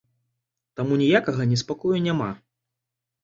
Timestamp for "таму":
0.79-0.93